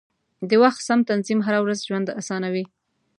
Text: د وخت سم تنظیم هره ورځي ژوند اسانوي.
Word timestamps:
د 0.49 0.51
وخت 0.63 0.79
سم 0.87 0.99
تنظیم 1.09 1.39
هره 1.45 1.59
ورځي 1.61 1.83
ژوند 1.89 2.07
اسانوي. 2.21 2.65